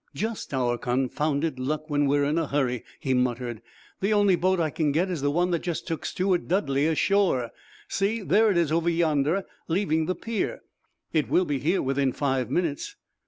[0.15, 3.61] "Just our confounded luck when we're in a hurry," he muttered.
[3.99, 7.51] "The only boat I can get is the one that just took Steward Dudley ashore.
[7.87, 10.61] See, there it is over yonder, leaving the pier.
[11.13, 12.95] It will be here within five minutes."